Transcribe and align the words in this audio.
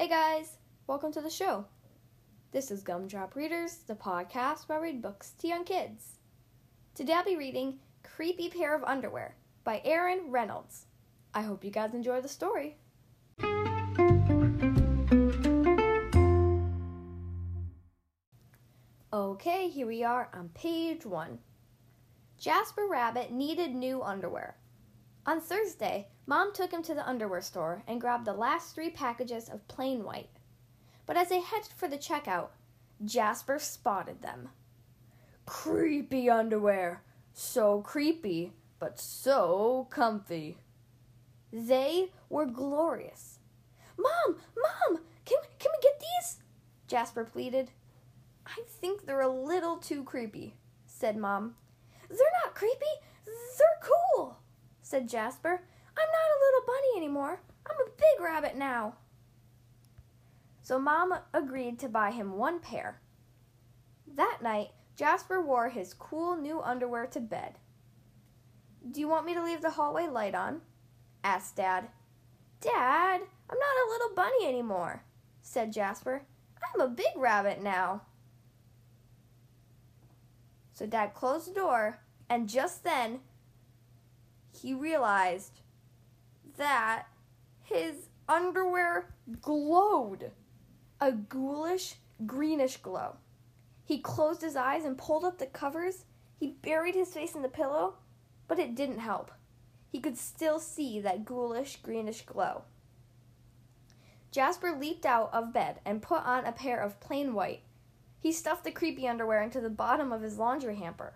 Hey 0.00 0.08
guys, 0.08 0.56
welcome 0.86 1.12
to 1.12 1.20
the 1.20 1.28
show. 1.28 1.66
This 2.52 2.70
is 2.70 2.82
Gumdrop 2.82 3.34
Readers, 3.34 3.80
the 3.86 3.94
podcast 3.94 4.66
where 4.66 4.78
I 4.78 4.80
read 4.84 5.02
books 5.02 5.32
to 5.40 5.46
young 5.46 5.62
kids. 5.62 6.16
Today 6.94 7.12
I'll 7.12 7.22
be 7.22 7.36
reading 7.36 7.80
Creepy 8.02 8.48
Pair 8.48 8.74
of 8.74 8.82
Underwear 8.84 9.36
by 9.62 9.82
Aaron 9.84 10.30
Reynolds. 10.30 10.86
I 11.34 11.42
hope 11.42 11.62
you 11.66 11.70
guys 11.70 11.92
enjoy 11.92 12.22
the 12.22 12.28
story. 12.28 12.78
Okay, 19.12 19.68
here 19.68 19.86
we 19.86 20.02
are 20.02 20.30
on 20.32 20.48
page 20.54 21.04
one. 21.04 21.40
Jasper 22.38 22.86
Rabbit 22.90 23.32
needed 23.32 23.74
new 23.74 24.02
underwear. 24.02 24.56
On 25.26 25.40
Thursday, 25.40 26.08
Mom 26.26 26.52
took 26.52 26.72
him 26.72 26.82
to 26.82 26.94
the 26.94 27.06
underwear 27.06 27.40
store 27.40 27.82
and 27.86 28.00
grabbed 28.00 28.24
the 28.24 28.32
last 28.32 28.74
three 28.74 28.90
packages 28.90 29.48
of 29.48 29.66
plain 29.68 30.04
white. 30.04 30.30
But 31.06 31.16
as 31.16 31.28
they 31.28 31.40
headed 31.40 31.70
for 31.76 31.88
the 31.88 31.98
checkout, 31.98 32.48
Jasper 33.04 33.58
spotted 33.58 34.22
them. 34.22 34.48
Creepy 35.46 36.30
underwear! 36.30 37.02
So 37.32 37.80
creepy, 37.80 38.52
but 38.78 38.98
so 38.98 39.86
comfy. 39.90 40.58
They 41.52 42.12
were 42.28 42.46
glorious. 42.46 43.38
Mom, 43.98 44.36
Mom, 44.56 45.00
can, 45.24 45.38
can 45.58 45.72
we 45.72 45.82
get 45.82 46.00
these? 46.00 46.38
Jasper 46.86 47.24
pleaded. 47.24 47.70
I 48.46 48.62
think 48.66 49.04
they're 49.04 49.20
a 49.20 49.28
little 49.28 49.76
too 49.76 50.02
creepy, 50.02 50.56
said 50.86 51.16
Mom. 51.16 51.54
They're 52.08 52.18
not 52.44 52.54
creepy, 52.54 52.76
they're 53.24 53.90
cool, 54.16 54.38
said 54.90 55.08
Jasper. 55.08 55.62
I'm 55.96 56.08
not 56.08 56.36
a 56.36 56.42
little 56.44 56.66
bunny 56.66 56.96
anymore. 56.96 57.40
I'm 57.64 57.76
a 57.86 57.90
big 57.96 58.24
rabbit 58.24 58.56
now. 58.56 58.94
So 60.62 60.80
Mom 60.80 61.14
agreed 61.32 61.78
to 61.78 61.88
buy 61.88 62.10
him 62.10 62.32
one 62.36 62.58
pair. 62.58 63.00
That 64.16 64.38
night, 64.42 64.70
Jasper 64.96 65.40
wore 65.40 65.68
his 65.68 65.94
cool 65.94 66.36
new 66.36 66.60
underwear 66.60 67.06
to 67.06 67.20
bed. 67.20 67.58
Do 68.90 68.98
you 68.98 69.06
want 69.06 69.26
me 69.26 69.34
to 69.34 69.44
leave 69.44 69.62
the 69.62 69.70
hallway 69.70 70.08
light 70.08 70.34
on? 70.34 70.60
asked 71.22 71.54
Dad. 71.54 71.88
Dad, 72.60 73.20
I'm 73.48 73.58
not 73.58 73.86
a 73.86 73.90
little 73.90 74.14
bunny 74.16 74.48
anymore, 74.48 75.04
said 75.40 75.72
Jasper. 75.72 76.22
I'm 76.74 76.80
a 76.80 76.88
big 76.88 77.16
rabbit 77.16 77.62
now. 77.62 78.02
So 80.72 80.84
Dad 80.84 81.14
closed 81.14 81.48
the 81.48 81.54
door, 81.54 82.00
and 82.28 82.48
just 82.48 82.82
then 82.82 83.20
he 84.52 84.74
realized 84.74 85.60
that 86.56 87.06
his 87.62 88.08
underwear 88.28 89.14
glowed 89.40 90.32
a 91.00 91.12
ghoulish 91.12 91.96
greenish 92.26 92.76
glow. 92.78 93.16
He 93.84 93.98
closed 93.98 94.42
his 94.42 94.56
eyes 94.56 94.84
and 94.84 94.98
pulled 94.98 95.24
up 95.24 95.38
the 95.38 95.46
covers. 95.46 96.04
He 96.38 96.56
buried 96.62 96.94
his 96.94 97.12
face 97.12 97.34
in 97.34 97.42
the 97.42 97.48
pillow, 97.48 97.94
but 98.46 98.58
it 98.58 98.74
didn't 98.74 98.98
help. 98.98 99.30
He 99.88 100.00
could 100.00 100.16
still 100.16 100.60
see 100.60 101.00
that 101.00 101.24
ghoulish 101.24 101.76
greenish 101.82 102.22
glow. 102.22 102.64
Jasper 104.30 104.76
leaped 104.78 105.04
out 105.04 105.30
of 105.32 105.52
bed 105.52 105.80
and 105.84 106.02
put 106.02 106.24
on 106.24 106.44
a 106.44 106.52
pair 106.52 106.80
of 106.80 107.00
plain 107.00 107.34
white 107.34 107.62
he 108.20 108.32
stuffed 108.32 108.64
the 108.64 108.70
creepy 108.70 109.08
underwear 109.08 109.42
into 109.42 109.62
the 109.62 109.70
bottom 109.70 110.12
of 110.12 110.20
his 110.20 110.38
laundry 110.38 110.76
hamper. 110.76 111.14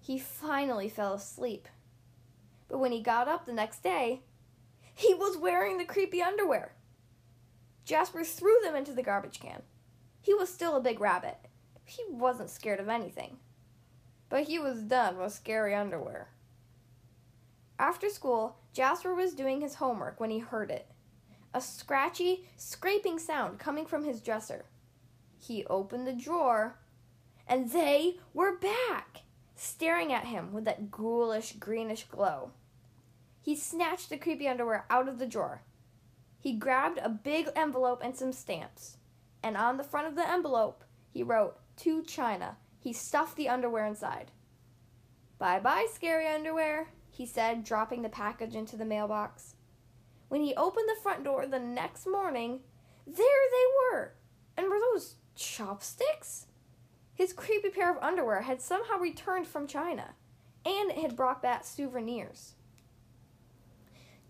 He 0.00 0.18
finally 0.18 0.88
fell 0.88 1.14
asleep. 1.14 1.68
But 2.72 2.78
when 2.78 2.92
he 2.92 3.02
got 3.02 3.28
up 3.28 3.44
the 3.44 3.52
next 3.52 3.82
day, 3.82 4.22
he 4.94 5.12
was 5.12 5.36
wearing 5.36 5.76
the 5.76 5.84
creepy 5.84 6.22
underwear. 6.22 6.72
Jasper 7.84 8.24
threw 8.24 8.56
them 8.62 8.74
into 8.74 8.94
the 8.94 9.02
garbage 9.02 9.40
can. 9.40 9.62
He 10.22 10.32
was 10.32 10.48
still 10.48 10.74
a 10.74 10.80
big 10.80 10.98
rabbit. 10.98 11.36
He 11.84 12.02
wasn't 12.08 12.48
scared 12.48 12.80
of 12.80 12.88
anything. 12.88 13.36
But 14.30 14.44
he 14.44 14.58
was 14.58 14.84
done 14.84 15.18
with 15.18 15.34
scary 15.34 15.74
underwear. 15.74 16.30
After 17.78 18.08
school, 18.08 18.56
Jasper 18.72 19.14
was 19.14 19.34
doing 19.34 19.60
his 19.60 19.74
homework 19.74 20.18
when 20.18 20.30
he 20.30 20.38
heard 20.38 20.70
it 20.70 20.88
a 21.52 21.60
scratchy, 21.60 22.48
scraping 22.56 23.18
sound 23.18 23.58
coming 23.58 23.84
from 23.84 24.04
his 24.04 24.22
dresser. 24.22 24.64
He 25.36 25.66
opened 25.66 26.06
the 26.06 26.14
drawer, 26.14 26.78
and 27.46 27.70
they 27.70 28.16
were 28.32 28.56
back, 28.56 29.24
staring 29.54 30.10
at 30.10 30.24
him 30.24 30.54
with 30.54 30.64
that 30.64 30.90
ghoulish 30.90 31.52
greenish 31.52 32.04
glow. 32.04 32.52
He 33.42 33.56
snatched 33.56 34.08
the 34.08 34.16
creepy 34.16 34.46
underwear 34.46 34.86
out 34.88 35.08
of 35.08 35.18
the 35.18 35.26
drawer. 35.26 35.62
He 36.38 36.52
grabbed 36.52 36.98
a 36.98 37.08
big 37.08 37.48
envelope 37.56 38.00
and 38.02 38.16
some 38.16 38.32
stamps, 38.32 38.98
and 39.42 39.56
on 39.56 39.76
the 39.76 39.84
front 39.84 40.06
of 40.06 40.14
the 40.14 40.28
envelope, 40.28 40.84
he 41.10 41.24
wrote, 41.24 41.58
To 41.78 42.02
China. 42.04 42.56
He 42.78 42.92
stuffed 42.92 43.36
the 43.36 43.48
underwear 43.48 43.84
inside. 43.84 44.30
Bye 45.38 45.58
bye, 45.58 45.88
scary 45.92 46.28
underwear, 46.28 46.88
he 47.10 47.26
said, 47.26 47.64
dropping 47.64 48.02
the 48.02 48.08
package 48.08 48.54
into 48.54 48.76
the 48.76 48.84
mailbox. 48.84 49.56
When 50.28 50.40
he 50.40 50.54
opened 50.54 50.88
the 50.88 51.02
front 51.02 51.24
door 51.24 51.44
the 51.44 51.58
next 51.58 52.06
morning, 52.06 52.60
there 53.06 53.16
they 53.16 53.96
were. 53.96 54.14
And 54.56 54.68
were 54.68 54.78
those 54.78 55.16
chopsticks? 55.34 56.46
His 57.12 57.32
creepy 57.32 57.70
pair 57.70 57.90
of 57.90 58.02
underwear 58.02 58.42
had 58.42 58.60
somehow 58.60 58.98
returned 58.98 59.48
from 59.48 59.66
China, 59.66 60.14
and 60.64 60.90
it 60.90 60.98
had 60.98 61.16
brought 61.16 61.42
back 61.42 61.64
souvenirs. 61.64 62.54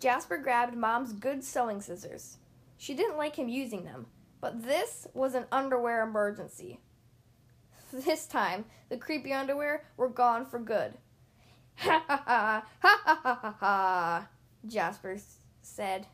Jasper 0.03 0.37
grabbed 0.37 0.77
Mom's 0.77 1.13
good 1.13 1.45
sewing 1.45 1.81
scissors. 1.81 2.39
She 2.77 2.93
didn't 2.93 3.19
like 3.19 3.37
him 3.37 3.49
using 3.49 3.85
them, 3.85 4.07
but 4.41 4.65
this 4.65 5.07
was 5.15 5.37
an 5.37 5.45
underwear 5.53 6.03
emergency. 6.03 6.81
This 7.93 8.27
time, 8.27 8.65
the 8.89 8.97
creepy 8.97 9.33
underwear 9.33 9.85
were 9.97 10.09
gone 10.09 10.45
for 10.45 10.59
good. 10.59 10.95
Ha 11.77 12.03
ha 12.09 12.23
ha! 12.27 12.67
Ha 12.81 13.01
ha 13.05 13.21
ha 13.23 13.57
ha! 13.61 14.29
Jasper 14.67 15.19
said. 15.61 16.09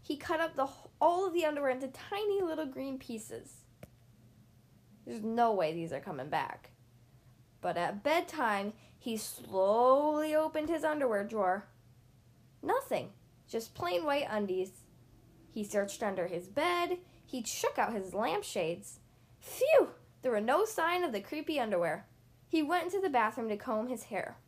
He 0.00 0.16
cut 0.16 0.38
up 0.38 0.54
the, 0.54 0.68
all 1.00 1.26
of 1.26 1.32
the 1.32 1.44
underwear 1.44 1.70
into 1.70 1.88
tiny 1.88 2.40
little 2.40 2.66
green 2.66 2.98
pieces. 2.98 3.62
There's 5.04 5.24
no 5.24 5.52
way 5.52 5.72
these 5.72 5.92
are 5.92 5.98
coming 5.98 6.28
back. 6.28 6.70
But 7.62 7.76
at 7.76 8.04
bedtime, 8.04 8.74
he 8.96 9.16
slowly 9.16 10.36
opened 10.36 10.68
his 10.68 10.84
underwear 10.84 11.24
drawer. 11.24 11.66
Nothing, 12.62 13.10
just 13.48 13.74
plain 13.74 14.04
white 14.04 14.26
undies. 14.28 14.70
He 15.50 15.64
searched 15.64 16.02
under 16.02 16.26
his 16.26 16.48
bed. 16.48 16.98
He 17.24 17.42
shook 17.42 17.78
out 17.78 17.92
his 17.92 18.14
lampshades. 18.14 19.00
Phew! 19.40 19.90
There 20.22 20.32
were 20.32 20.40
no 20.40 20.64
sign 20.64 21.04
of 21.04 21.12
the 21.12 21.20
creepy 21.20 21.60
underwear. 21.60 22.06
He 22.48 22.62
went 22.62 22.84
into 22.84 23.00
the 23.00 23.10
bathroom 23.10 23.48
to 23.48 23.56
comb 23.56 23.88
his 23.88 24.04
hair. 24.04 24.38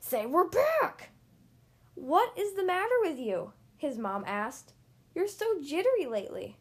Say, 0.00 0.26
we're 0.26 0.48
back! 0.48 1.10
What 1.94 2.32
is 2.36 2.54
the 2.54 2.64
matter 2.64 2.94
with 3.02 3.18
you? 3.18 3.52
His 3.76 3.98
mom 3.98 4.24
asked. 4.26 4.74
You're 5.14 5.28
so 5.28 5.60
jittery 5.60 6.06
lately. 6.06 6.58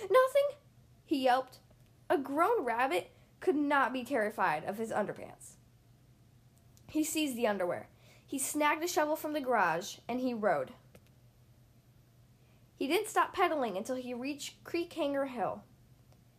Nothing, 0.00 0.58
he 1.04 1.24
yelped. 1.24 1.58
A 2.08 2.18
grown 2.18 2.64
rabbit 2.64 3.10
could 3.40 3.56
not 3.56 3.92
be 3.92 4.04
terrified 4.04 4.64
of 4.64 4.78
his 4.78 4.90
underpants. 4.90 5.56
He 6.88 7.04
seized 7.04 7.36
the 7.36 7.46
underwear. 7.46 7.88
He 8.26 8.38
snagged 8.38 8.82
a 8.82 8.88
shovel 8.88 9.16
from 9.16 9.32
the 9.32 9.40
garage 9.40 9.98
and 10.08 10.20
he 10.20 10.34
rode. 10.34 10.72
He 12.76 12.86
didn't 12.86 13.08
stop 13.08 13.32
pedaling 13.32 13.76
until 13.76 13.96
he 13.96 14.12
reached 14.12 14.62
Creek 14.64 14.92
Hanger 14.92 15.26
Hill. 15.26 15.62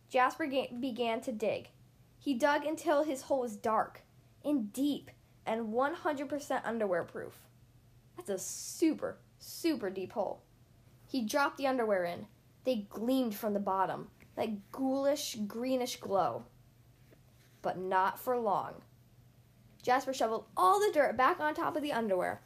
Jasper 0.08 0.46
ga- 0.46 0.72
began 0.78 1.20
to 1.22 1.32
dig. 1.32 1.70
He 2.18 2.34
dug 2.34 2.64
until 2.64 3.02
his 3.02 3.22
hole 3.22 3.40
was 3.40 3.56
dark 3.56 4.02
and 4.44 4.72
deep 4.72 5.10
and 5.46 5.72
100% 5.72 6.60
underwear 6.64 7.04
proof. 7.04 7.34
That's 8.16 8.30
a 8.30 8.38
super, 8.38 9.18
super 9.38 9.90
deep 9.90 10.12
hole. 10.12 10.42
He 11.06 11.22
dropped 11.22 11.56
the 11.56 11.66
underwear 11.66 12.04
in. 12.04 12.26
They 12.64 12.86
gleamed 12.90 13.34
from 13.34 13.54
the 13.54 13.60
bottom 13.60 14.08
that 14.36 14.70
ghoulish 14.70 15.36
greenish 15.46 15.96
glow. 15.96 16.44
But 17.62 17.78
not 17.78 18.20
for 18.20 18.38
long. 18.38 18.82
Jasper 19.82 20.12
shoveled 20.12 20.46
all 20.56 20.80
the 20.80 20.92
dirt 20.92 21.16
back 21.16 21.40
on 21.40 21.54
top 21.54 21.76
of 21.76 21.82
the 21.82 21.92
underwear. 21.92 22.42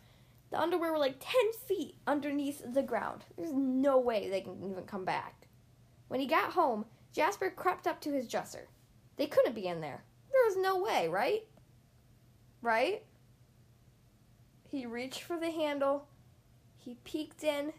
The 0.51 0.61
underwear 0.61 0.93
were 0.93 0.99
like 0.99 1.17
10 1.19 1.33
feet 1.67 1.97
underneath 2.07 2.63
the 2.75 2.83
ground. 2.83 3.25
There's 3.37 3.53
no 3.53 3.99
way 3.99 4.29
they 4.29 4.43
can 4.43 4.63
even 4.63 4.85
come 4.85 5.05
back. 5.05 5.47
When 6.09 6.21
he 6.21 6.27
got 6.27 6.53
home, 6.53 6.85
Jasper 7.13 7.51
crept 7.51 7.87
up 7.87 8.01
to 8.03 8.13
his 8.13 8.29
dresser. 8.29 8.69
They 9.17 9.27
couldn't 9.27 9.55
be 9.55 9.67
in 9.67 9.81
there. 9.81 10.05
There 10.31 10.45
was 10.45 10.57
no 10.57 10.83
way, 10.83 11.09
right? 11.09 11.47
Right? 12.61 13.05
He 14.69 14.87
reached 14.87 15.23
for 15.23 15.39
the 15.39 15.51
handle. 15.51 16.07
He 16.77 16.97
peeked 17.05 17.45
in. 17.45 17.73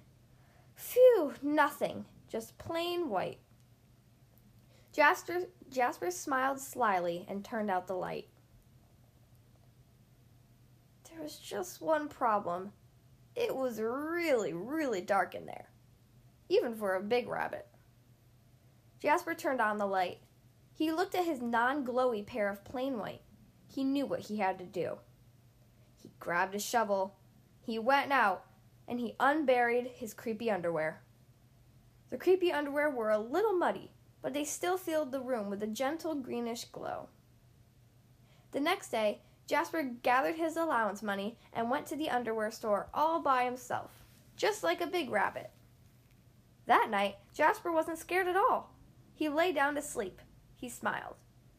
Phew, 0.75 1.33
nothing. 1.41 2.05
Just 2.27 2.57
plain 2.57 3.09
white. 3.09 3.39
Jasper, 4.91 5.43
Jasper 5.69 6.11
smiled 6.11 6.59
slyly 6.59 7.25
and 7.27 7.43
turned 7.43 7.71
out 7.71 7.87
the 7.87 7.95
light. 7.95 8.27
There 11.13 11.21
was 11.21 11.37
just 11.37 11.79
one 11.79 12.07
problem. 12.07 12.71
It 13.35 13.55
was 13.55 13.79
really, 13.79 14.51
really 14.53 15.01
dark 15.01 15.35
in 15.35 15.45
there. 15.45 15.69
even 16.49 16.75
for 16.75 16.95
a 16.95 17.01
big 17.01 17.27
rabbit. 17.27 17.67
Jasper 18.99 19.33
turned 19.33 19.61
on 19.61 19.77
the 19.77 19.85
light. 19.85 20.19
He 20.73 20.91
looked 20.91 21.15
at 21.15 21.25
his 21.25 21.41
non 21.41 21.85
glowy 21.85 22.25
pair 22.25 22.49
of 22.49 22.65
plain 22.65 22.97
white. 22.99 23.21
He 23.67 23.83
knew 23.83 24.05
what 24.05 24.21
he 24.21 24.37
had 24.37 24.59
to 24.59 24.65
do. 24.65 24.97
He 25.95 26.11
grabbed 26.19 26.53
a 26.53 26.59
shovel, 26.59 27.15
he 27.61 27.79
went 27.79 28.11
out, 28.11 28.45
and 28.87 28.99
he 28.99 29.15
unburied 29.19 29.87
his 29.95 30.13
creepy 30.13 30.51
underwear. 30.51 31.01
The 32.09 32.17
creepy 32.17 32.51
underwear 32.51 32.89
were 32.89 33.09
a 33.09 33.17
little 33.17 33.53
muddy, 33.53 33.91
but 34.21 34.33
they 34.33 34.43
still 34.43 34.77
filled 34.77 35.11
the 35.11 35.21
room 35.21 35.49
with 35.49 35.63
a 35.63 35.67
gentle 35.67 36.15
greenish 36.15 36.65
glow. 36.65 37.09
The 38.51 38.59
next 38.59 38.89
day, 38.89 39.21
Jasper 39.53 39.83
gathered 39.83 40.37
his 40.37 40.57
allowance 40.57 41.03
money 41.03 41.37
and 41.53 41.69
went 41.69 41.85
to 41.85 41.95
the 41.95 42.09
underwear 42.09 42.49
store 42.49 42.87
all 42.91 43.21
by 43.21 43.43
himself, 43.43 43.91
just 44.35 44.63
like 44.63 44.81
a 44.81 44.87
big 44.87 45.11
rabbit. 45.11 45.51
That 46.65 46.89
night, 46.89 47.17
Jasper 47.35 47.71
wasn't 47.71 47.99
scared 47.99 48.27
at 48.27 48.35
all. 48.35 48.73
He 49.13 49.29
lay 49.29 49.51
down 49.51 49.75
to 49.75 49.81
sleep. 49.83 50.21
He 50.55 50.69
smiled. 50.69 51.17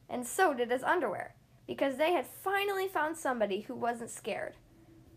And 0.08 0.26
so 0.26 0.52
did 0.52 0.72
his 0.72 0.82
underwear, 0.82 1.36
because 1.68 1.96
they 1.96 2.12
had 2.12 2.26
finally 2.26 2.88
found 2.88 3.16
somebody 3.16 3.60
who 3.60 3.76
wasn't 3.76 4.10
scared 4.10 4.54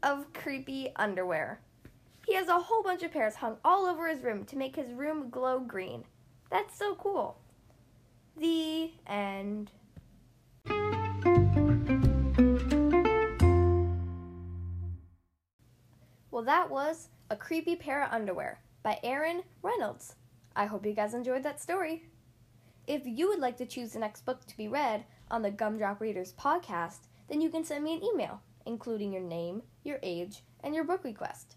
of 0.04 0.32
creepy 0.34 0.92
underwear. 0.98 1.62
He 2.28 2.36
has 2.36 2.48
a 2.48 2.60
whole 2.60 2.84
bunch 2.84 3.02
of 3.02 3.12
pairs 3.12 3.38
hung 3.38 3.58
all 3.66 3.88
over 3.88 4.08
his 4.08 4.22
room 4.22 4.46
to 4.46 4.56
make 4.56 4.76
his 4.76 4.94
room 4.94 5.32
glow 5.32 5.60
green. 5.60 6.04
That's 6.52 6.78
so 6.78 6.94
cool. 6.94 7.40
The 8.40 8.92
end. 9.08 9.72
Well, 16.38 16.46
that 16.46 16.70
was 16.70 17.10
A 17.32 17.36
Creepy 17.36 17.76
Pair 17.76 18.04
of 18.04 18.12
Underwear 18.12 18.60
by 18.84 19.00
Aaron 19.02 19.42
Reynolds. 19.64 20.14
I 20.56 20.68
hope 20.68 20.86
you 20.86 20.94
guys 20.94 21.16
enjoyed 21.16 21.42
that 21.42 21.60
story. 21.60 22.04
If 22.86 23.08
you 23.08 23.28
would 23.30 23.40
like 23.40 23.58
to 23.58 23.66
choose 23.66 23.94
the 23.94 24.00
next 24.00 24.24
book 24.24 24.46
to 24.46 24.56
be 24.56 24.68
read 24.68 25.06
on 25.32 25.42
the 25.42 25.50
Gumdrop 25.50 26.00
Readers 26.00 26.36
podcast, 26.40 27.08
then 27.28 27.42
you 27.42 27.50
can 27.50 27.64
send 27.64 27.84
me 27.84 27.96
an 27.96 28.04
email, 28.04 28.44
including 28.68 29.12
your 29.12 29.24
name, 29.24 29.64
your 29.84 29.98
age, 30.04 30.44
and 30.64 30.76
your 30.76 30.84
book 30.84 31.04
request. 31.04 31.56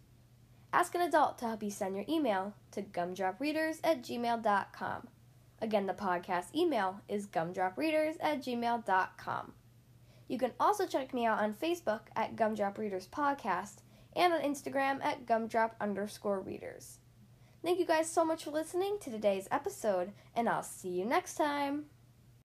Ask 0.73 0.94
an 0.94 1.03
adult 1.03 1.37
to 1.41 1.44
help 1.44 1.62
you 1.62 1.71
send 1.71 1.94
your 1.94 2.06
email 2.09 2.55
to 2.71 2.81
gumdropreaders 2.81 3.81
at 3.85 4.03
gmail.com. 4.03 5.09
Again, 5.61 5.85
the 5.85 5.93
podcast 5.93 6.55
email 6.55 7.03
is 7.06 7.27
gumdropreaders 7.27 8.17
at 8.19 8.43
gmail.com. 8.43 9.53
You 10.27 10.38
can 10.38 10.53
also 10.59 10.87
check 10.87 11.12
me 11.12 11.27
out 11.27 11.38
on 11.38 11.53
Facebook 11.53 12.05
at 12.17 12.35
Gumdrop 12.35 12.79
Readers 12.79 13.06
Podcast 13.06 13.81
and 14.15 14.33
on 14.33 14.41
Instagram 14.41 15.03
at 15.05 15.27
gumdrop 15.27 15.73
underscore 15.81 16.41
readers. 16.41 16.99
Thank 17.62 17.79
you 17.79 17.87
guys 17.87 18.11
so 18.11 18.25
much 18.25 18.45
for 18.45 18.51
listening 18.51 18.99
to 19.01 19.11
today's 19.11 19.49
episode, 19.51 20.12
and 20.35 20.49
I'll 20.49 20.62
see 20.62 20.89
you 20.89 21.05
next 21.05 21.35
time. 21.35 21.87